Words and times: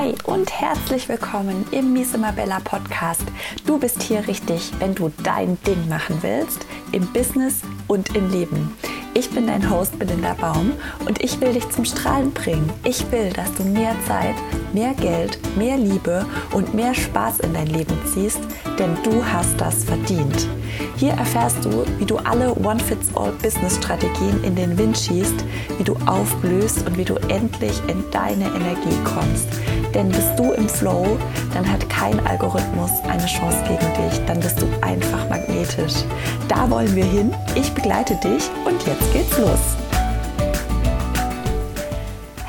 Hi 0.00 0.14
und 0.24 0.50
herzlich 0.50 1.10
willkommen 1.10 1.66
im 1.72 1.92
Miss 1.92 2.12
Bella 2.12 2.58
Podcast. 2.60 3.24
Du 3.66 3.78
bist 3.78 4.02
hier 4.02 4.26
richtig, 4.26 4.72
wenn 4.78 4.94
du 4.94 5.12
dein 5.22 5.62
Ding 5.64 5.90
machen 5.90 6.16
willst, 6.22 6.64
im 6.92 7.06
Business 7.12 7.60
und 7.86 8.16
im 8.16 8.30
Leben. 8.30 8.74
Ich 9.12 9.28
bin 9.28 9.46
dein 9.46 9.68
Host 9.68 9.98
Belinda 9.98 10.32
Baum 10.40 10.72
und 11.06 11.22
ich 11.22 11.38
will 11.42 11.52
dich 11.52 11.68
zum 11.68 11.84
Strahlen 11.84 12.32
bringen. 12.32 12.72
Ich 12.82 13.12
will, 13.12 13.28
dass 13.34 13.52
du 13.52 13.62
mehr 13.62 13.94
Zeit, 14.06 14.36
mehr 14.72 14.94
Geld, 14.94 15.38
mehr 15.58 15.76
Liebe 15.76 16.24
und 16.54 16.72
mehr 16.72 16.94
Spaß 16.94 17.40
in 17.40 17.52
dein 17.52 17.66
Leben 17.66 17.98
ziehst, 18.06 18.40
denn 18.80 18.96
du 19.04 19.22
hast 19.24 19.60
das 19.60 19.84
verdient. 19.84 20.48
Hier 20.96 21.12
erfährst 21.12 21.62
du, 21.64 21.84
wie 21.98 22.06
du 22.06 22.16
alle 22.16 22.54
One-Fits-All-Business-Strategien 22.54 24.42
in 24.42 24.56
den 24.56 24.76
Wind 24.78 24.96
schießt, 24.96 25.44
wie 25.76 25.84
du 25.84 25.94
aufblühst 26.06 26.86
und 26.86 26.96
wie 26.96 27.04
du 27.04 27.14
endlich 27.28 27.80
in 27.88 28.02
deine 28.10 28.46
Energie 28.46 28.96
kommst. 29.04 29.48
Denn 29.94 30.08
bist 30.08 30.38
du 30.38 30.52
im 30.52 30.68
Flow, 30.68 31.18
dann 31.52 31.70
hat 31.70 31.88
kein 31.90 32.18
Algorithmus 32.26 32.90
eine 33.06 33.26
Chance 33.26 33.58
gegen 33.68 34.08
dich. 34.08 34.24
Dann 34.26 34.40
bist 34.40 34.60
du 34.62 34.66
einfach 34.80 35.28
magnetisch. 35.28 36.04
Da 36.48 36.70
wollen 36.70 36.94
wir 36.96 37.04
hin. 37.04 37.34
Ich 37.54 37.70
begleite 37.72 38.14
dich 38.16 38.48
und 38.64 38.82
jetzt 38.86 39.12
geht's 39.12 39.36
los. 39.36 39.76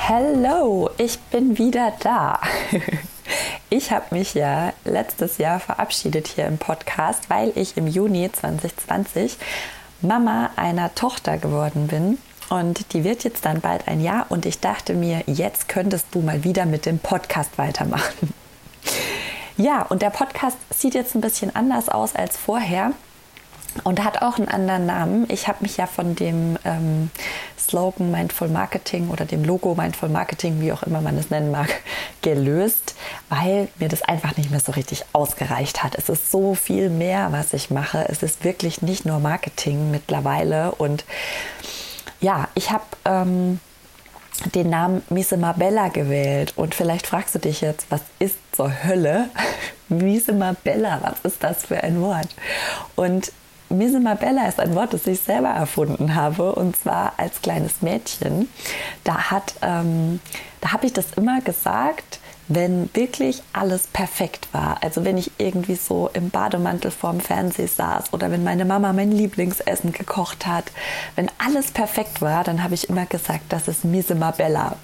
Hallo, 0.08 0.90
ich 0.98 1.20
bin 1.32 1.58
wieder 1.58 1.92
da. 2.02 2.40
Ich 3.74 3.90
habe 3.90 4.14
mich 4.14 4.34
ja 4.34 4.74
letztes 4.84 5.38
Jahr 5.38 5.62
verabschiedet 5.62 6.28
hier 6.28 6.46
im 6.46 6.58
Podcast, 6.58 7.30
weil 7.30 7.54
ich 7.56 7.78
im 7.78 7.88
Juni 7.88 8.30
2020 8.30 9.38
Mama 10.02 10.50
einer 10.58 10.94
Tochter 10.94 11.38
geworden 11.38 11.88
bin. 11.88 12.18
Und 12.50 12.92
die 12.92 13.06
wird 13.06 13.24
jetzt 13.24 13.46
dann 13.46 13.62
bald 13.62 13.88
ein 13.88 14.02
Jahr 14.02 14.26
und 14.28 14.46
ich 14.46 14.60
dachte 14.60 14.94
mir, 14.94 15.24
jetzt 15.26 15.70
könntest 15.70 16.08
du 16.12 16.20
mal 16.20 16.44
wieder 16.44 16.66
mit 16.66 16.86
dem 16.86 17.00
Podcast 17.00 17.58
weitermachen. 17.58 18.34
Ja, 19.56 19.84
und 19.84 20.02
der 20.02 20.10
Podcast 20.10 20.58
sieht 20.70 20.94
jetzt 20.94 21.16
ein 21.16 21.22
bisschen 21.22 21.56
anders 21.56 21.88
aus 21.88 22.14
als 22.14 22.36
vorher 22.36 22.92
und 23.84 24.04
hat 24.04 24.22
auch 24.22 24.38
einen 24.38 24.48
anderen 24.48 24.86
Namen. 24.86 25.26
Ich 25.30 25.48
habe 25.48 25.60
mich 25.62 25.78
ja 25.78 25.88
von 25.88 26.16
dem 26.16 26.58
ähm, 26.66 27.10
Slogan 27.58 28.12
Mindful 28.12 28.50
Marketing 28.50 29.10
oder 29.10 29.26
dem 29.26 29.44
Logo 29.44 29.76
Mindful 29.76 30.10
Marketing, 30.10 30.60
wie 30.60 30.72
auch 30.72 30.84
immer 30.84 31.02
man 31.02 31.18
es 31.18 31.30
nennen 31.30 31.52
mag, 31.52 31.70
gelöst, 32.22 32.96
weil 33.30 33.70
mir 33.80 33.90
das 33.90 34.02
einfach 34.02 34.36
nicht 34.38 34.52
mehr 34.52 34.60
so 34.60 34.74
richtig 34.74 35.06
ausgereicht 35.14 35.84
hat. 35.84 35.96
Es 35.96 36.10
ist 36.10 36.32
so 36.32 36.54
viel 36.54 36.90
mehr, 36.90 37.32
was 37.32 37.54
ich 37.54 37.70
mache. 37.70 38.06
Es 38.10 38.24
ist 38.24 38.44
wirklich 38.44 38.82
nicht 38.82 39.06
nur 39.06 39.20
Marketing 39.20 39.92
mittlerweile 39.92 40.72
und 40.74 41.06
ja, 42.20 42.50
ich 42.54 42.72
habe 42.72 42.84
ähm, 43.06 43.60
den 44.54 44.70
Namen 44.70 45.02
Mise 45.10 45.38
Mabella 45.38 45.88
gewählt 45.88 46.54
und 46.56 46.76
vielleicht 46.76 47.08
fragst 47.08 47.36
du 47.36 47.40
dich 47.40 47.62
jetzt, 47.62 47.88
was 47.90 48.02
ist 48.20 48.38
zur 48.52 48.84
Hölle? 48.84 49.30
Mise 49.90 50.34
Mabella, 50.34 51.00
was 51.02 51.34
ist 51.34 51.44
das 51.44 51.66
für 51.66 51.82
ein 51.84 52.02
Wort? 52.02 52.30
Und 52.96 53.32
Mise 53.78 54.00
Mabella 54.00 54.48
ist 54.48 54.60
ein 54.60 54.76
Wort, 54.76 54.94
das 54.94 55.08
ich 55.08 55.20
selber 55.20 55.50
erfunden 55.50 56.16
habe 56.16 56.54
und 56.54 56.76
zwar 56.76 57.14
als 57.18 57.42
kleines 57.42 57.82
Mädchen. 57.82 58.50
Da 59.04 59.32
hat, 59.32 59.56
ähm, 59.62 60.20
da 60.60 60.74
habe 60.74 60.86
ich 60.86 60.94
das 60.94 61.14
immer 61.16 61.42
gesagt, 61.42 62.20
wenn 62.54 62.90
wirklich 62.94 63.42
alles 63.54 63.88
perfekt 63.88 64.48
war. 64.52 64.78
Also 64.82 65.06
wenn 65.06 65.18
ich 65.18 65.32
irgendwie 65.38 65.76
so 65.76 66.10
im 66.14 66.30
Bademantel 66.30 66.92
vorm 66.92 67.20
Fernseher 67.20 67.68
saß 67.68 68.14
oder 68.14 68.30
wenn 68.32 68.44
meine 68.44 68.66
Mama 68.66 68.94
mein 68.94 69.12
Lieblingsessen 69.12 69.92
gekocht 69.94 70.46
hat. 70.46 70.66
Wenn 71.16 71.30
alles 71.38 71.72
perfekt 71.72 72.22
war, 72.22 72.44
dann 72.44 72.64
habe 72.64 72.74
ich 72.74 72.90
immer 72.90 73.06
gesagt, 73.06 73.46
das 73.50 73.68
ist 73.68 73.86
Misima 73.86 74.32
Bella. 74.32 74.76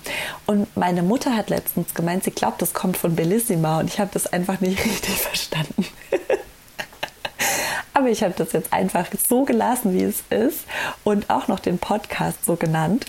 Und 0.45 0.75
meine 0.77 1.03
Mutter 1.03 1.35
hat 1.35 1.49
letztens 1.49 1.93
gemeint, 1.93 2.23
sie 2.23 2.31
glaubt, 2.31 2.61
das 2.61 2.73
kommt 2.73 2.97
von 2.97 3.15
Bellissima 3.15 3.79
und 3.79 3.87
ich 3.87 3.99
habe 3.99 4.11
das 4.13 4.27
einfach 4.27 4.61
nicht 4.61 4.79
richtig 4.85 5.15
verstanden. 5.15 5.85
Aber 8.07 8.13
ich 8.13 8.23
habe 8.23 8.35
das 8.37 8.53
jetzt 8.53 8.71
einfach 8.71 9.07
so 9.27 9.43
gelassen, 9.43 9.93
wie 9.93 10.03
es 10.03 10.23
ist 10.29 10.61
und 11.03 11.29
auch 11.29 11.49
noch 11.49 11.59
den 11.59 11.77
Podcast 11.77 12.45
so 12.45 12.55
genannt. 12.55 13.05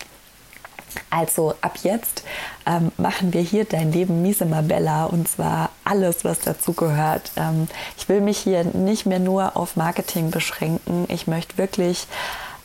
Also 1.08 1.54
ab 1.60 1.78
jetzt 1.84 2.24
ähm, 2.66 2.90
machen 2.96 3.32
wir 3.32 3.40
hier 3.40 3.64
dein 3.64 3.92
Leben 3.92 4.22
Mise 4.22 4.44
Mabella 4.44 5.04
und 5.04 5.28
zwar 5.28 5.70
alles, 5.84 6.24
was 6.24 6.40
dazu 6.40 6.72
gehört. 6.72 7.30
Ähm, 7.36 7.68
ich 7.96 8.08
will 8.08 8.20
mich 8.20 8.38
hier 8.38 8.64
nicht 8.64 9.06
mehr 9.06 9.20
nur 9.20 9.56
auf 9.56 9.76
Marketing 9.76 10.32
beschränken. 10.32 11.04
Ich 11.06 11.28
möchte 11.28 11.58
wirklich 11.58 12.08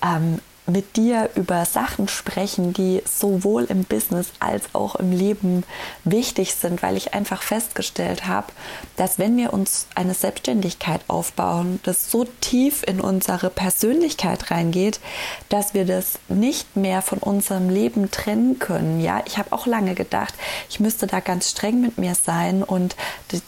ähm, 0.04 0.40
mit 0.66 0.96
dir 0.96 1.30
über 1.36 1.66
Sachen 1.66 2.08
sprechen, 2.08 2.74
die 2.74 3.02
sowohl 3.06 3.66
im 3.66 3.84
Business 3.84 4.32
als 4.40 4.64
auch 4.74 4.96
im 4.96 5.12
Leben 5.12 5.64
wichtig 6.06 6.56
sind, 6.56 6.82
weil 6.82 6.96
ich 6.96 7.14
einfach 7.14 7.42
festgestellt 7.42 8.28
habe, 8.28 8.48
dass 8.96 9.20
wenn 9.20 9.36
wir 9.36 9.52
uns 9.52 9.88
eine 9.96 10.14
Selbstständigkeit 10.14 11.02
aufbauen, 11.10 11.80
das 11.84 12.10
so 12.10 12.26
tief 12.40 12.84
in 12.84 13.02
unsere 13.02 13.50
Persönlichkeit 13.50 14.52
reingeht, 14.52 15.02
dass 15.50 15.74
wir 15.74 15.86
das 15.86 16.20
nicht 16.30 16.78
mehr 16.78 17.02
von 17.02 17.20
unserem 17.20 17.70
Leben 17.70 18.10
trennen 18.10 18.60
können. 18.60 19.02
Ja, 19.02 19.22
ich 19.26 19.38
habe 19.38 19.52
auch 19.52 19.66
lange 19.66 19.96
gedacht, 19.96 20.34
ich 20.70 20.80
müsste 20.80 21.08
da 21.08 21.20
ganz 21.20 21.50
streng 21.50 21.82
mit 21.82 21.98
mir 21.98 22.16
sein 22.16 22.64
und 22.64 22.96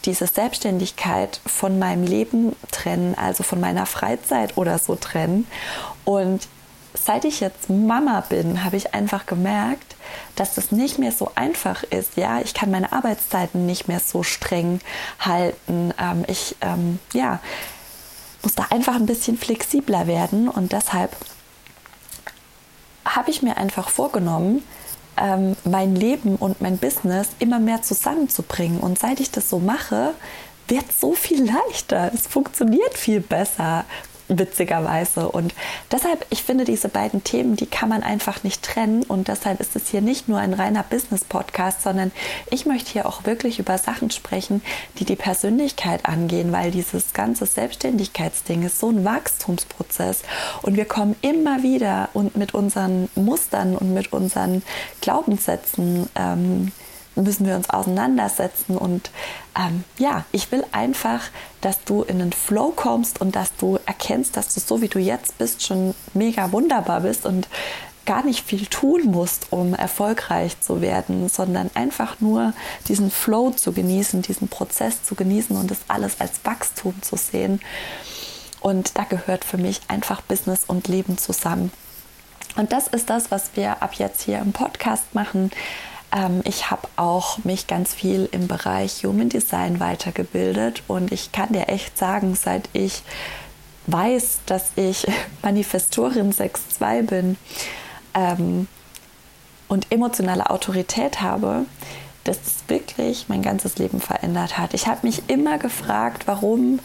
diese 0.04 0.28
Selbstständigkeit 0.28 1.40
von 1.46 1.80
meinem 1.80 2.04
Leben 2.04 2.56
trennen, 2.72 3.16
also 3.16 3.44
von 3.44 3.62
meiner 3.62 3.86
Freizeit 3.86 4.58
oder 4.58 4.80
so 4.80 4.96
trennen. 4.96 5.48
Und 6.04 6.48
seit 6.96 7.26
ich 7.26 7.40
jetzt 7.40 7.70
Mama 7.70 8.22
bin, 8.22 8.64
habe 8.64 8.78
ich 8.78 8.94
einfach 8.94 9.26
gemerkt, 9.26 9.96
dass 10.36 10.56
das 10.56 10.72
nicht 10.72 11.00
mehr 11.00 11.12
so 11.12 11.32
einfach 11.36 11.84
ist. 11.84 12.18
Ja, 12.18 12.40
ich 12.42 12.54
kann 12.54 12.72
meine 12.72 12.92
Arbeitszeiten 12.92 13.66
nicht 13.66 13.88
mehr 13.88 14.00
so 14.00 14.24
streng 14.24 14.80
halten. 15.20 15.94
Ähm, 16.00 16.26
ich 16.28 16.56
ähm, 16.62 17.00
ja, 17.14 17.40
muss 18.44 18.56
da 18.56 18.68
einfach 18.70 18.96
ein 18.96 19.06
bisschen 19.06 19.38
flexibler 19.38 20.08
werden 20.08 20.50
und 20.50 20.72
deshalb 20.72 21.16
habe 23.06 23.30
ich 23.30 23.42
mir 23.42 23.58
einfach 23.58 23.90
vorgenommen, 23.90 24.64
ähm, 25.18 25.56
mein 25.64 25.96
Leben 25.96 26.36
und 26.36 26.62
mein 26.62 26.78
Business 26.78 27.30
immer 27.40 27.60
mehr 27.60 27.82
zusammenzubringen. 27.82 28.80
Und 28.80 29.00
seit 29.00 29.20
ich 29.20 29.32
das 29.32 29.50
so 29.50 29.60
mache, 29.60 30.14
wird 30.68 30.92
so 30.92 31.14
viel 31.14 31.46
leichter. 31.52 32.12
Es 32.14 32.28
funktioniert 32.28 32.98
viel 32.98 33.22
besser 33.22 33.86
witzigerweise. 34.28 35.30
Und 35.30 35.54
deshalb, 35.92 36.26
ich 36.30 36.44
finde, 36.44 36.64
diese 36.64 36.90
beiden 36.90 37.24
Themen, 37.24 37.56
die 37.56 37.66
kann 37.66 37.90
man 37.90 38.04
einfach 38.04 38.44
nicht 38.44 38.64
trennen. 38.64 39.04
Und 39.04 39.28
deshalb 39.28 39.60
ist 39.60 39.76
es 39.76 39.90
hier 39.90 40.02
nicht 40.02 40.28
nur 40.28 40.40
ein 40.40 40.54
reiner 40.54 40.84
Business-Podcast, 40.84 41.84
sondern 41.84 42.12
ich 42.50 42.66
möchte 42.66 42.92
hier 42.92 43.06
auch 43.06 43.26
wirklich 43.26 43.60
über 43.60 43.78
Sachen 43.78 44.12
sprechen, 44.12 44.62
die 45.00 45.06
die 45.06 45.16
Persönlichkeit 45.16 46.06
angehen, 46.06 46.52
weil 46.52 46.72
dieses 46.72 47.14
ganze 47.14 47.46
Selbstständigkeitsding 47.46 48.64
ist 48.64 48.80
so 48.80 48.90
ein 48.90 49.06
Wachstumsprozess. 49.06 50.24
Und 50.62 50.76
wir 50.76 50.86
kommen 50.86 51.16
immer 51.22 51.64
wieder 51.64 52.10
und 52.14 52.36
mit 52.36 52.54
unseren 52.54 53.10
Mustern 53.16 53.76
und 53.76 53.94
mit 53.94 54.12
unseren 54.14 54.64
Glaubenssätzen 55.02 56.10
ähm, 56.16 56.72
müssen 57.16 57.46
wir 57.46 57.56
uns 57.56 57.70
auseinandersetzen. 57.70 58.78
Und 58.78 59.12
ähm, 59.58 59.84
ja, 59.98 60.26
ich 60.32 60.52
will 60.52 60.64
einfach, 60.72 61.22
dass 61.62 61.84
du 61.84 62.04
in 62.04 62.20
den 62.20 62.34
Flow 62.34 62.72
kommst 62.76 63.22
und 63.22 63.36
dass 63.36 63.56
du 63.56 63.80
erkennst, 63.86 64.38
dass 64.38 64.54
du 64.54 64.60
so 64.60 64.82
wie 64.82 64.88
du 64.88 65.00
jetzt 65.00 65.38
bist 65.38 65.64
schon 65.64 65.96
mega 66.14 66.52
wunderbar 66.52 67.02
bist 67.02 67.26
und 67.26 67.48
gar 68.06 68.24
nicht 68.24 68.46
viel 68.46 68.68
tun 68.68 69.06
musst, 69.06 69.48
um 69.50 69.74
erfolgreich 69.74 70.60
zu 70.62 70.82
werden, 70.82 71.28
sondern 71.28 71.72
einfach 71.74 72.20
nur 72.20 72.54
diesen 72.88 73.10
Flow 73.10 73.52
zu 73.52 73.72
genießen, 73.72 74.22
diesen 74.22 74.48
Prozess 74.48 75.04
zu 75.04 75.16
genießen 75.16 75.56
und 75.58 75.72
das 75.72 75.80
alles 75.88 76.22
als 76.22 76.40
Wachstum 76.44 77.02
zu 77.02 77.18
sehen. 77.18 77.60
Und 78.62 78.98
da 78.98 79.04
gehört 79.04 79.44
für 79.44 79.58
mich 79.58 79.82
einfach 79.88 80.22
Business 80.22 80.64
und 80.66 80.88
Leben 80.88 81.18
zusammen. 81.18 81.72
Und 82.56 82.72
das 82.72 82.88
ist 82.88 83.10
das, 83.10 83.32
was 83.32 83.52
wir 83.56 83.82
ab 83.84 83.96
jetzt 83.96 84.22
hier 84.22 84.40
im 84.40 84.54
Podcast 84.54 85.14
machen. 85.14 85.52
Ähm, 86.16 86.42
ich 86.46 86.72
habe 86.72 86.88
auch 86.96 87.44
mich 87.44 87.68
ganz 87.68 87.94
viel 87.94 88.28
im 88.32 88.48
Bereich 88.48 89.04
Human 89.04 89.30
Design 89.30 89.80
weitergebildet 89.80 90.82
und 90.88 91.12
ich 91.12 91.32
kann 91.32 91.52
dir 91.52 91.68
echt 91.68 91.98
sagen, 91.98 92.36
seit 92.36 92.70
ich 92.74 93.04
weiß, 93.88 94.40
dass 94.46 94.72
ich 94.76 95.06
Manifestorin 95.44 96.32
6.2 96.32 97.02
bin 97.04 97.38
ähm, 98.14 98.68
und 99.68 99.92
emotionale 99.92 100.50
Autorität 100.50 101.22
habe, 101.22 101.66
dass 102.24 102.38
es 102.38 102.64
wirklich 102.68 103.26
mein 103.28 103.42
ganzes 103.42 103.78
Leben 103.78 104.00
verändert 104.00 104.58
hat. 104.58 104.74
Ich 104.74 104.88
habe 104.88 105.06
mich 105.06 105.24
immer 105.28 105.58
gefragt, 105.58 106.24
warum 106.26 106.80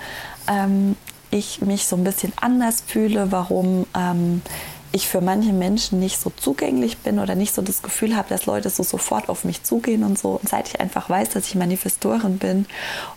ähm, 0.48 0.96
ich 1.30 1.60
mich 1.60 1.86
so 1.86 1.96
ein 1.96 2.04
bisschen 2.04 2.32
anders 2.40 2.82
fühle, 2.86 3.30
warum 3.30 3.86
ähm, 3.96 4.42
ich 4.92 5.08
für 5.08 5.20
manche 5.20 5.52
Menschen 5.52 6.00
nicht 6.00 6.20
so 6.20 6.30
zugänglich 6.30 6.98
bin 6.98 7.18
oder 7.18 7.34
nicht 7.34 7.54
so 7.54 7.62
das 7.62 7.82
Gefühl 7.82 8.16
habe, 8.16 8.28
dass 8.28 8.46
Leute 8.46 8.70
so 8.70 8.82
sofort 8.82 9.28
auf 9.28 9.44
mich 9.44 9.62
zugehen 9.62 10.02
und 10.02 10.18
so. 10.18 10.40
Und 10.40 10.48
seit 10.48 10.68
ich 10.68 10.80
einfach 10.80 11.08
weiß, 11.08 11.30
dass 11.30 11.46
ich 11.46 11.54
Manifestorin 11.54 12.38
bin 12.38 12.66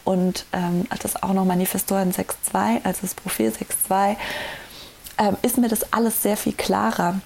und 0.03 0.45
ähm, 0.53 0.85
das 1.01 1.21
auch 1.21 1.33
noch 1.33 1.45
Manifestorin 1.45 2.11
6.2, 2.11 2.83
also 2.83 2.99
das 3.01 3.15
Profil 3.15 3.49
6.2, 3.49 4.15
ähm, 5.17 5.37
ist 5.41 5.57
mir 5.57 5.67
das 5.67 5.91
alles 5.91 6.21
sehr 6.21 6.37
viel 6.37 6.53
klarer. 6.53 7.19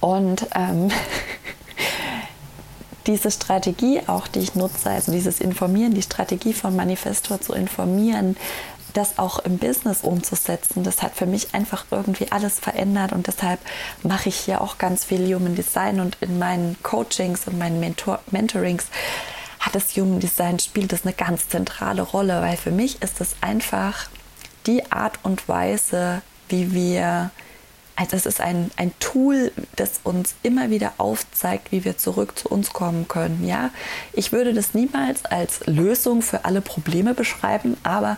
Und 0.00 0.46
ähm, 0.54 0.90
diese 3.06 3.30
Strategie 3.30 4.02
auch, 4.06 4.26
die 4.26 4.40
ich 4.40 4.54
nutze, 4.56 4.90
also 4.90 5.12
dieses 5.12 5.40
Informieren, 5.40 5.94
die 5.94 6.02
Strategie 6.02 6.52
von 6.52 6.74
Manifestor 6.74 7.40
zu 7.40 7.52
informieren, 7.52 8.36
das 8.98 9.18
auch 9.18 9.38
im 9.38 9.58
Business 9.58 10.02
umzusetzen, 10.02 10.82
das 10.82 11.02
hat 11.02 11.14
für 11.14 11.26
mich 11.26 11.54
einfach 11.54 11.86
irgendwie 11.90 12.30
alles 12.30 12.58
verändert 12.58 13.12
und 13.12 13.26
deshalb 13.26 13.60
mache 14.02 14.28
ich 14.28 14.36
hier 14.36 14.60
auch 14.60 14.76
ganz 14.76 15.04
viel 15.04 15.34
Human 15.34 15.54
Design 15.54 16.00
und 16.00 16.18
in 16.20 16.38
meinen 16.38 16.76
Coachings 16.82 17.46
und 17.46 17.58
meinen 17.58 17.80
Mentor 17.80 18.20
Mentorings 18.30 18.86
hat 19.60 19.74
das 19.74 19.96
Human 19.96 20.20
Design 20.20 20.58
spielt 20.58 20.92
das 20.92 21.04
eine 21.04 21.14
ganz 21.14 21.48
zentrale 21.48 22.02
Rolle, 22.02 22.42
weil 22.42 22.56
für 22.56 22.70
mich 22.70 23.02
ist 23.02 23.20
es 23.20 23.36
einfach 23.40 24.08
die 24.66 24.90
Art 24.92 25.18
und 25.22 25.48
Weise, 25.48 26.22
wie 26.48 26.72
wir 26.72 27.30
also 27.98 28.16
es 28.16 28.26
ist 28.26 28.40
ein, 28.40 28.70
ein 28.76 28.92
Tool, 29.00 29.50
das 29.74 30.00
uns 30.04 30.36
immer 30.44 30.70
wieder 30.70 30.92
aufzeigt, 30.98 31.72
wie 31.72 31.84
wir 31.84 31.98
zurück 31.98 32.38
zu 32.38 32.48
uns 32.48 32.72
kommen 32.72 33.08
können. 33.08 33.44
Ja, 33.44 33.70
ich 34.12 34.30
würde 34.30 34.54
das 34.54 34.72
niemals 34.72 35.24
als 35.24 35.66
Lösung 35.66 36.22
für 36.22 36.44
alle 36.44 36.60
Probleme 36.60 37.12
beschreiben, 37.12 37.76
aber 37.82 38.16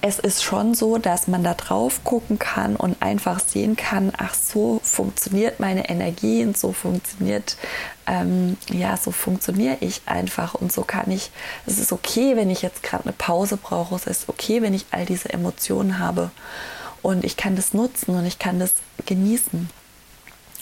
es 0.00 0.18
ist 0.18 0.44
schon 0.44 0.74
so, 0.74 0.98
dass 0.98 1.26
man 1.26 1.42
da 1.42 1.54
drauf 1.54 2.04
gucken 2.04 2.38
kann 2.38 2.76
und 2.76 3.02
einfach 3.02 3.40
sehen 3.40 3.74
kann, 3.74 4.12
ach 4.16 4.34
so 4.34 4.80
funktioniert 4.84 5.58
meine 5.58 5.88
Energie 5.88 6.44
und 6.44 6.56
so 6.56 6.72
funktioniert, 6.72 7.56
ähm, 8.06 8.56
ja, 8.70 8.96
so 8.96 9.10
funktioniere 9.10 9.78
ich 9.80 10.02
einfach 10.06 10.54
und 10.54 10.72
so 10.72 10.82
kann 10.82 11.10
ich, 11.10 11.30
es 11.66 11.78
ist 11.78 11.92
okay, 11.92 12.36
wenn 12.36 12.50
ich 12.50 12.62
jetzt 12.62 12.82
gerade 12.82 13.04
eine 13.04 13.12
Pause 13.12 13.56
brauche, 13.56 13.96
es 13.96 14.06
ist 14.06 14.28
okay, 14.28 14.62
wenn 14.62 14.74
ich 14.74 14.86
all 14.92 15.04
diese 15.04 15.30
Emotionen 15.30 15.98
habe 15.98 16.30
und 17.02 17.24
ich 17.24 17.36
kann 17.36 17.56
das 17.56 17.74
nutzen 17.74 18.14
und 18.14 18.26
ich 18.26 18.38
kann 18.38 18.60
das 18.60 18.72
genießen. 19.06 19.68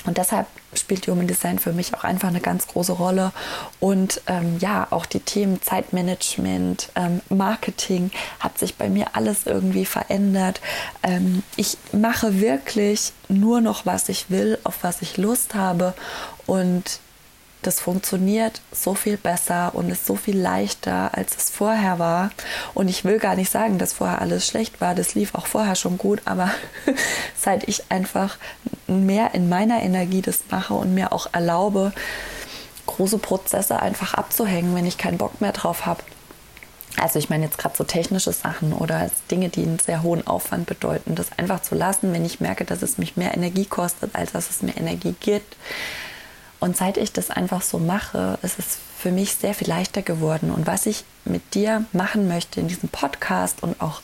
Und 0.07 0.19
deshalb 0.19 0.47
spielt 0.75 1.07
Human 1.09 1.27
Design 1.27 1.59
für 1.59 1.73
mich 1.73 1.95
auch 1.95 2.05
einfach 2.05 2.29
eine 2.29 2.41
ganz 2.41 2.67
große 2.67 2.93
Rolle. 2.93 3.33
Und 3.81 4.23
ähm, 4.27 4.59
ja, 4.61 4.87
auch 4.91 5.07
die 5.07 5.21
Themen 5.21 5.61
Zeitmanagement, 5.63 6.91
ähm, 6.95 7.21
Marketing 7.29 8.11
hat 8.41 8.59
sich 8.59 8.77
bei 8.77 8.89
mir 8.89 9.15
alles 9.15 9.47
irgendwie 9.47 9.85
verändert. 9.85 10.61
Ähm, 11.03 11.43
ich 11.57 11.79
mache 11.93 12.41
wirklich 12.41 13.13
nur 13.29 13.61
noch, 13.61 13.87
was 13.87 14.09
ich 14.09 14.31
will, 14.31 14.59
auf 14.65 14.79
was 14.83 15.03
ich 15.03 15.17
Lust 15.17 15.55
habe. 15.55 15.95
Und 16.47 17.01
das 17.63 17.81
funktioniert 17.81 18.61
so 18.71 18.95
viel 18.95 19.17
besser 19.17 19.75
und 19.75 19.91
ist 19.91 20.07
so 20.07 20.15
viel 20.15 20.39
leichter, 20.39 21.11
als 21.15 21.37
es 21.37 21.51
vorher 21.51 21.99
war. 21.99 22.31
Und 22.75 22.89
ich 22.89 23.05
will 23.05 23.19
gar 23.19 23.35
nicht 23.35 23.51
sagen, 23.51 23.79
dass 23.79 23.95
vorher 23.95 24.21
alles 24.21 24.47
schlecht 24.47 24.81
war. 24.81 24.95
Das 24.95 25.15
lief 25.15 25.35
auch 25.35 25.47
vorher 25.47 25.75
schon 25.75 25.99
gut, 25.99 26.23
aber 26.25 26.51
seit 27.37 27.67
ich 27.69 27.91
einfach 27.91 28.39
mehr 28.87 29.35
in 29.35 29.49
meiner 29.49 29.83
Energie 29.83 30.23
das 30.23 30.45
mache 30.51 30.75
und 30.75 30.95
mir 30.95 31.13
auch 31.13 31.29
erlaube, 31.33 31.93
große 32.87 33.19
Prozesse 33.19 33.81
einfach 33.81 34.15
abzuhängen, 34.15 34.75
wenn 34.77 34.87
ich 34.87 34.97
keinen 34.97 35.19
Bock 35.19 35.41
mehr 35.41 35.53
drauf 35.53 35.87
habe. 35.87 36.05
Also 36.99 37.19
ich 37.19 37.29
meine 37.29 37.45
jetzt 37.45 37.59
gerade 37.59 37.77
so 37.77 37.85
technische 37.85 38.33
Sachen 38.33 38.73
oder 38.73 39.11
Dinge, 39.31 39.49
die 39.49 39.65
einen 39.65 39.79
sehr 39.79 40.03
hohen 40.03 40.27
Aufwand 40.27 40.67
bedeuten, 40.67 41.15
das 41.15 41.37
einfach 41.37 41.61
zu 41.61 41.75
lassen, 41.75 42.13
wenn 42.13 42.25
ich 42.25 42.41
merke, 42.41 42.65
dass 42.65 42.81
es 42.81 42.97
mich 42.97 43.17
mehr 43.17 43.35
Energie 43.35 43.67
kostet, 43.67 44.15
als 44.15 44.33
dass 44.33 44.49
es 44.49 44.63
mir 44.63 44.77
Energie 44.77 45.15
gibt 45.21 45.57
und 46.61 46.77
seit 46.77 46.97
ich 46.97 47.13
das 47.13 47.31
einfach 47.31 47.63
so 47.63 47.79
mache, 47.79 48.39
ist 48.43 48.59
es 48.59 48.79
für 48.99 49.13
mich 49.13 49.35
sehr 49.35 49.55
viel 49.55 49.69
leichter 49.69 50.03
geworden. 50.03 50.51
Und 50.51 50.67
was 50.67 50.87
ich 50.87 51.05
mit 51.25 51.55
dir 51.55 51.85
machen 51.93 52.29
möchte 52.29 52.61
in 52.61 52.69
diesem 52.69 52.89
Podcast 52.89 53.63
und 53.63 53.81
auch 53.81 54.01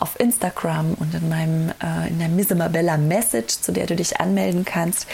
auf 0.00 0.18
Instagram 0.18 0.94
und 0.94 1.14
in 1.14 1.28
meinem 1.28 1.70
äh, 1.82 2.08
in 2.08 2.18
der 2.18 2.28
Misemabella 2.28 2.96
Message, 2.96 3.60
zu 3.60 3.72
der 3.72 3.86
du 3.86 3.94
dich 3.94 4.20
anmelden 4.20 4.64
kannst, 4.64 5.06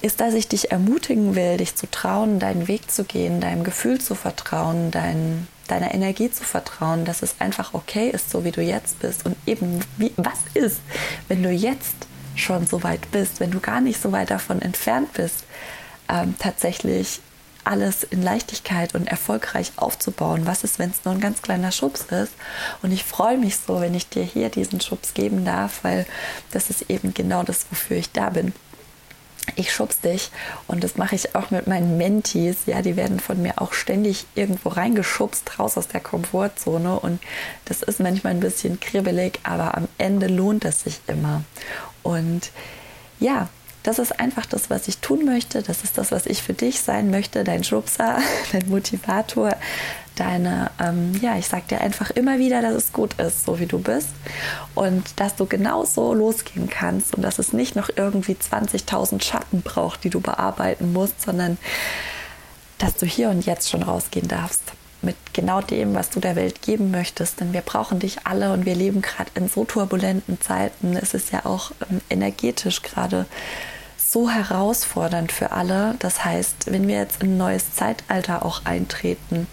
ist, 0.00 0.20
dass 0.20 0.34
ich 0.34 0.48
dich 0.48 0.70
ermutigen 0.70 1.34
will, 1.34 1.56
dich 1.56 1.74
zu 1.74 1.90
trauen, 1.90 2.38
deinen 2.38 2.68
Weg 2.68 2.90
zu 2.90 3.04
gehen, 3.04 3.40
deinem 3.40 3.64
Gefühl 3.64 4.00
zu 4.00 4.14
vertrauen, 4.14 4.90
dein, 4.90 5.46
deiner 5.66 5.92
Energie 5.92 6.30
zu 6.30 6.44
vertrauen, 6.44 7.04
dass 7.04 7.22
es 7.22 7.40
einfach 7.40 7.74
okay 7.74 8.08
ist, 8.10 8.30
so 8.30 8.44
wie 8.44 8.52
du 8.52 8.62
jetzt 8.62 9.00
bist. 9.00 9.26
Und 9.26 9.36
eben, 9.46 9.80
wie, 9.96 10.12
was 10.16 10.38
ist, 10.54 10.80
wenn 11.26 11.42
du 11.42 11.50
jetzt 11.50 11.96
schon 12.36 12.66
so 12.66 12.82
weit 12.82 13.10
bist, 13.10 13.40
wenn 13.40 13.50
du 13.50 13.60
gar 13.60 13.80
nicht 13.80 14.00
so 14.00 14.12
weit 14.12 14.30
davon 14.30 14.62
entfernt 14.62 15.12
bist, 15.14 15.44
ähm, 16.08 16.34
tatsächlich 16.38 17.20
alles 17.68 18.02
in 18.02 18.22
Leichtigkeit 18.22 18.94
und 18.94 19.06
erfolgreich 19.06 19.72
aufzubauen. 19.76 20.46
Was 20.46 20.64
ist, 20.64 20.78
wenn 20.78 20.90
es 20.90 21.04
nur 21.04 21.14
ein 21.14 21.20
ganz 21.20 21.42
kleiner 21.42 21.70
Schubs 21.70 22.02
ist? 22.02 22.32
Und 22.82 22.92
ich 22.92 23.04
freue 23.04 23.36
mich 23.36 23.56
so, 23.56 23.80
wenn 23.80 23.94
ich 23.94 24.08
dir 24.08 24.22
hier 24.22 24.48
diesen 24.48 24.80
Schubs 24.80 25.12
geben 25.12 25.44
darf, 25.44 25.84
weil 25.84 26.06
das 26.50 26.70
ist 26.70 26.90
eben 26.90 27.12
genau 27.12 27.42
das, 27.42 27.66
wofür 27.70 27.98
ich 27.98 28.10
da 28.10 28.30
bin. 28.30 28.54
Ich 29.56 29.72
schubs 29.72 30.00
dich 30.00 30.30
und 30.66 30.84
das 30.84 30.96
mache 30.96 31.14
ich 31.14 31.34
auch 31.34 31.50
mit 31.50 31.66
meinen 31.66 31.96
Mentees. 31.96 32.58
Ja, 32.66 32.82
die 32.82 32.96
werden 32.96 33.18
von 33.18 33.40
mir 33.40 33.60
auch 33.60 33.72
ständig 33.72 34.26
irgendwo 34.34 34.68
reingeschubst, 34.68 35.58
raus 35.58 35.78
aus 35.78 35.88
der 35.88 36.00
Komfortzone. 36.00 37.00
Und 37.00 37.20
das 37.64 37.82
ist 37.82 38.00
manchmal 38.00 38.34
ein 38.34 38.40
bisschen 38.40 38.78
kribbelig, 38.78 39.40
aber 39.42 39.76
am 39.76 39.88
Ende 39.96 40.26
lohnt 40.26 40.64
es 40.64 40.82
sich 40.84 41.00
immer. 41.06 41.44
Und 42.02 42.50
ja, 43.20 43.48
das 43.82 43.98
ist 43.98 44.18
einfach 44.20 44.46
das, 44.46 44.70
was 44.70 44.88
ich 44.88 44.98
tun 44.98 45.24
möchte. 45.24 45.62
Das 45.62 45.84
ist 45.84 45.98
das, 45.98 46.12
was 46.12 46.26
ich 46.26 46.42
für 46.42 46.52
dich 46.52 46.80
sein 46.80 47.10
möchte, 47.10 47.44
dein 47.44 47.64
Schubser, 47.64 48.18
dein 48.52 48.68
Motivator, 48.68 49.56
deine, 50.16 50.70
ähm, 50.80 51.18
ja, 51.20 51.36
ich 51.36 51.46
sag 51.46 51.68
dir 51.68 51.80
einfach 51.80 52.10
immer 52.10 52.38
wieder, 52.38 52.60
dass 52.60 52.74
es 52.74 52.92
gut 52.92 53.14
ist, 53.20 53.44
so 53.44 53.60
wie 53.60 53.66
du 53.66 53.78
bist. 53.78 54.10
Und 54.74 55.20
dass 55.20 55.36
du 55.36 55.46
genauso 55.46 56.12
losgehen 56.12 56.68
kannst 56.68 57.14
und 57.14 57.22
dass 57.22 57.38
es 57.38 57.52
nicht 57.52 57.76
noch 57.76 57.88
irgendwie 57.94 58.34
20.000 58.34 59.22
Schatten 59.22 59.62
braucht, 59.62 60.04
die 60.04 60.10
du 60.10 60.20
bearbeiten 60.20 60.92
musst, 60.92 61.22
sondern 61.22 61.58
dass 62.78 62.94
du 62.94 63.06
hier 63.06 63.30
und 63.30 63.46
jetzt 63.46 63.70
schon 63.70 63.82
rausgehen 63.82 64.28
darfst 64.28 64.72
mit 65.02 65.16
genau 65.32 65.60
dem, 65.60 65.94
was 65.94 66.10
du 66.10 66.20
der 66.20 66.36
Welt 66.36 66.62
geben 66.62 66.90
möchtest. 66.90 67.40
Denn 67.40 67.52
wir 67.52 67.60
brauchen 67.60 67.98
dich 67.98 68.26
alle 68.26 68.52
und 68.52 68.66
wir 68.66 68.74
leben 68.74 69.02
gerade 69.02 69.30
in 69.34 69.48
so 69.48 69.64
turbulenten 69.64 70.40
Zeiten. 70.40 70.96
Es 70.96 71.14
ist 71.14 71.32
ja 71.32 71.46
auch 71.46 71.72
ähm, 71.90 72.00
energetisch 72.10 72.82
gerade 72.82 73.26
so 73.96 74.30
herausfordernd 74.30 75.32
für 75.32 75.52
alle. 75.52 75.94
Das 75.98 76.24
heißt, 76.24 76.72
wenn 76.72 76.88
wir 76.88 76.96
jetzt 76.96 77.22
in 77.22 77.32
ein 77.32 77.36
neues 77.36 77.74
Zeitalter 77.74 78.44
auch 78.44 78.64
eintreten, 78.64 79.46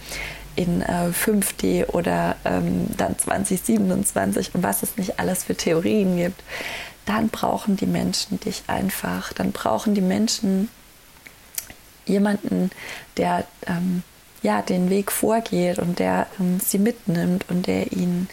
in 0.56 0.82
äh, 0.82 1.12
5D 1.12 1.90
oder 1.90 2.38
ähm, 2.46 2.88
dann 2.96 3.18
2027 3.18 4.56
und 4.56 4.64
was 4.64 4.84
es 4.84 4.98
nicht 4.98 5.20
alles 5.20 5.44
für 5.44 5.56
Theorien 5.56 6.18
gibt, 6.18 6.42
dann 7.06 7.30
brauchen 7.30 7.76
die 7.76 7.86
Menschen 7.86 8.40
dich 8.40 8.64
einfach. 8.68 9.34
Dann 9.34 9.52
brauchen 9.52 9.94
die 9.94 10.02
Menschen 10.02 10.70
jemanden, 12.06 12.72
der 13.18 13.46
ähm, 13.68 14.04
ja 14.42 14.62
den 14.62 14.90
Weg 14.90 15.12
vorgeht 15.12 15.80
und 15.80 16.00
der 16.00 16.28
ähm, 16.40 16.60
sie 16.60 16.80
mitnimmt 16.80 17.46
und 17.50 17.68
der 17.68 17.92
ihnen 17.92 18.30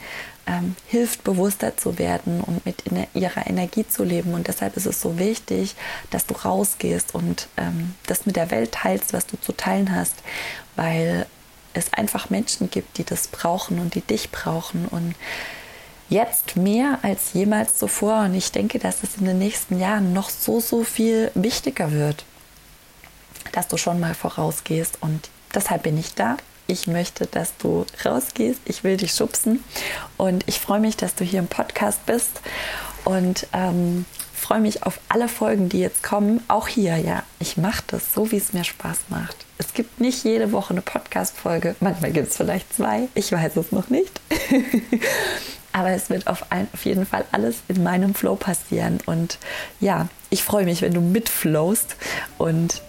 ähm, 0.46 0.74
hilft, 0.86 1.24
bewusster 1.24 1.76
zu 1.76 1.98
werden 1.98 2.40
und 2.40 2.66
mit 2.66 2.84
ihrer 3.14 3.46
Energie 3.46 3.86
zu 3.86 4.04
leben. 4.04 4.34
Und 4.34 4.48
deshalb 4.48 4.76
ist 4.76 4.86
es 4.86 5.00
so 5.00 5.18
wichtig, 5.18 5.74
dass 6.10 6.26
du 6.26 6.34
rausgehst 6.34 7.14
und 7.14 7.48
ähm, 7.56 7.94
das 8.06 8.26
mit 8.26 8.36
der 8.36 8.50
Welt 8.50 8.72
teilst, 8.72 9.12
was 9.12 9.26
du 9.26 9.36
zu 9.40 9.52
teilen 9.52 9.94
hast, 9.94 10.14
weil 10.76 11.26
es 11.74 11.92
einfach 11.92 12.30
Menschen 12.30 12.70
gibt, 12.70 12.98
die 12.98 13.04
das 13.04 13.28
brauchen 13.28 13.78
und 13.78 13.94
die 13.94 14.00
dich 14.00 14.30
brauchen. 14.30 14.86
Und 14.88 15.14
jetzt 16.08 16.56
mehr 16.56 16.98
als 17.02 17.32
jemals 17.32 17.76
zuvor. 17.76 18.20
Und 18.20 18.34
ich 18.34 18.52
denke, 18.52 18.78
dass 18.78 19.02
es 19.02 19.16
in 19.16 19.24
den 19.24 19.38
nächsten 19.38 19.78
Jahren 19.78 20.12
noch 20.12 20.30
so, 20.30 20.60
so 20.60 20.84
viel 20.84 21.30
wichtiger 21.34 21.92
wird, 21.92 22.24
dass 23.52 23.68
du 23.68 23.76
schon 23.76 24.00
mal 24.00 24.14
vorausgehst. 24.14 24.98
Und 25.00 25.30
deshalb 25.54 25.82
bin 25.82 25.98
ich 25.98 26.14
da 26.14 26.36
ich 26.66 26.86
möchte, 26.86 27.26
dass 27.26 27.56
du 27.58 27.86
rausgehst. 28.04 28.60
Ich 28.64 28.84
will 28.84 28.96
dich 28.96 29.12
schubsen. 29.12 29.62
Und 30.16 30.44
ich 30.46 30.60
freue 30.60 30.80
mich, 30.80 30.96
dass 30.96 31.14
du 31.14 31.24
hier 31.24 31.40
im 31.40 31.46
Podcast 31.46 32.04
bist. 32.06 32.40
Und 33.04 33.46
ähm, 33.52 34.06
freue 34.34 34.60
mich 34.60 34.84
auf 34.84 34.98
alle 35.08 35.28
Folgen, 35.28 35.68
die 35.68 35.80
jetzt 35.80 36.02
kommen. 36.02 36.42
Auch 36.48 36.68
hier, 36.68 36.96
ja. 36.96 37.24
Ich 37.38 37.56
mache 37.56 37.82
das 37.88 38.14
so, 38.14 38.30
wie 38.32 38.36
es 38.36 38.52
mir 38.52 38.64
Spaß 38.64 39.00
macht. 39.08 39.36
Es 39.58 39.74
gibt 39.74 40.00
nicht 40.00 40.24
jede 40.24 40.52
Woche 40.52 40.70
eine 40.72 40.82
Podcast-Folge. 40.82 41.76
Manchmal 41.80 42.12
gibt 42.12 42.28
es 42.28 42.36
vielleicht 42.36 42.72
zwei. 42.74 43.08
Ich 43.14 43.30
weiß 43.32 43.56
es 43.56 43.72
noch 43.72 43.88
nicht. 43.88 44.20
Aber 45.74 45.90
es 45.90 46.10
wird 46.10 46.26
auf, 46.26 46.52
ein, 46.52 46.68
auf, 46.74 46.84
jeden 46.84 47.06
Fall 47.06 47.24
alles 47.32 47.56
in 47.68 47.82
meinem 47.82 48.14
Flow 48.14 48.36
passieren. 48.36 48.98
Und 49.06 49.38
ja, 49.80 50.08
ich 50.30 50.44
freue 50.44 50.64
mich, 50.64 50.82
wenn 50.82 50.92
du 50.92 51.00
mitflowst. 51.00 51.96
Und 52.38 52.82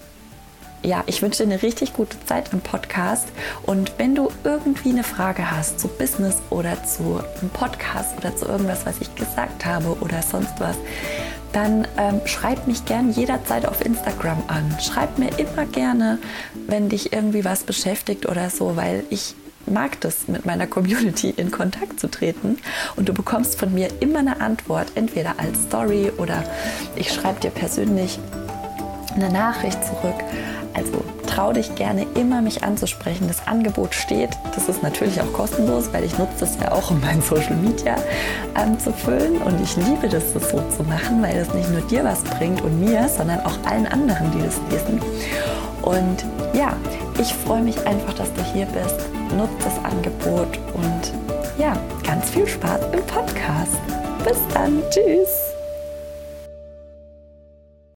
ja, 0.84 1.04
ich 1.08 1.22
wünsche 1.22 1.44
dir 1.44 1.52
eine 1.52 1.64
richtig 1.64 1.94
gute 1.94 2.18
Zeit 2.26 2.52
im 2.54 2.62
Podcast. 2.62 3.28
Und 3.64 3.94
wenn 3.98 4.16
du 4.16 4.30
irgendwie 4.44 4.90
eine 4.90 5.04
Frage 5.04 5.50
hast 5.50 5.80
zu 5.80 5.88
Business 5.88 6.38
oder 6.50 6.84
zu 6.84 7.22
einem 7.40 7.50
Podcast 7.52 8.18
oder 8.18 8.36
zu 8.36 8.46
irgendwas, 8.46 8.86
was 8.86 9.00
ich 9.00 9.14
gesagt 9.16 9.66
habe 9.66 9.98
oder 10.02 10.22
sonst 10.22 10.60
was, 10.60 10.76
dann 11.54 11.88
ähm, 11.98 12.22
schreib 12.26 12.68
mich 12.68 12.86
gern 12.86 13.12
jederzeit 13.12 13.66
auf 13.66 13.86
Instagram 13.86 14.44
an. 14.48 14.76
Schreib 14.82 15.20
mir 15.20 15.30
immer 15.38 15.66
gerne, 15.66 16.20
wenn 16.68 16.90
dich 16.90 17.14
irgendwie 17.14 17.46
was 17.46 17.64
beschäftigt 17.64 18.28
oder 18.28 18.50
so, 18.50 18.76
weil 18.76 19.04
ich 19.10 19.36
mag 19.66 20.02
das, 20.02 20.28
mit 20.28 20.46
meiner 20.46 20.68
Community 20.68 21.30
in 21.38 21.52
Kontakt 21.52 22.00
zu 22.00 22.10
treten. 22.10 22.58
Und 22.96 23.08
du 23.08 23.14
bekommst 23.14 23.58
von 23.58 23.74
mir 23.74 23.88
immer 24.02 24.20
eine 24.20 24.42
Antwort, 24.42 24.92
entweder 24.96 25.40
als 25.40 25.64
Story 25.64 26.12
oder 26.18 26.44
ich 26.96 27.14
schreibe 27.14 27.40
dir 27.40 27.52
persönlich 27.52 28.20
eine 29.16 29.30
Nachricht 29.32 29.80
zurück. 29.86 30.16
Also 30.74 31.04
trau 31.28 31.54
dich 31.54 31.76
gerne 31.76 32.06
immer, 32.16 32.42
mich 32.42 32.64
anzusprechen. 32.64 33.28
Das 33.28 33.48
Angebot 33.48 33.94
steht. 33.94 34.30
Das 34.56 34.70
ist 34.70 34.84
natürlich 34.84 35.22
auch 35.22 35.32
kostenlos, 35.34 35.90
weil 35.92 36.04
ich 36.04 36.18
nutze 36.18 36.40
das 36.40 36.58
ja 36.60 36.72
auch, 36.72 36.92
um 36.92 37.00
mein 37.02 37.22
Social 37.22 37.56
Media 37.56 37.96
ähm, 38.60 38.80
zu 38.80 38.92
füllen. 38.92 39.38
Und 39.42 39.62
ich 39.62 39.76
liebe 39.78 40.10
das, 40.10 40.34
das 40.34 40.50
so 40.50 40.64
zu 40.76 40.84
machen, 40.84 41.22
weil 41.22 41.38
es 41.38 41.54
nicht 41.54 41.70
nur 41.72 41.82
dir 41.82 42.04
was 42.04 42.24
bringt 42.24 42.62
und 42.62 42.80
mir, 42.80 43.08
sondern 43.08 43.40
auch 43.42 43.58
allen 43.66 43.88
anderen, 43.88 44.32
die 44.32 44.42
das 44.42 44.60
lesen. 44.72 45.02
Und 45.82 46.26
ja, 46.54 46.76
ich 47.20 47.34
freue 47.34 47.62
mich 47.62 47.86
einfach, 47.86 48.14
dass 48.14 48.34
du 48.34 48.44
hier 48.54 48.66
bist. 48.68 49.10
Nutze 49.36 49.54
das 49.64 49.84
Angebot 49.84 50.60
und 50.74 51.14
ja, 51.58 51.78
ganz 52.04 52.30
viel 52.30 52.48
Spaß 52.48 52.82
im 52.94 53.06
Podcast. 53.06 53.78
Bis 54.24 54.38
dann. 54.54 54.82
Tschüss. 54.90 55.43